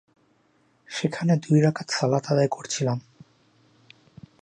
[0.89, 2.97] সেখানে দুই রাকাত সালাত আদায় করছিলাম।